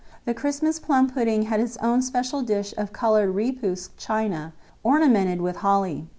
The 0.25 0.33
Christmas 0.33 0.79
plum 0.79 1.11
pudding 1.11 1.43
had 1.43 1.59
its 1.59 1.77
own 1.77 2.01
special 2.01 2.41
dish 2.41 2.73
of 2.75 2.91
coloured 2.91 3.35
"repoussé" 3.35 3.91
china, 3.97 4.51
ornamented 4.83 5.41
with 5.41 5.57
holly. 5.57 6.07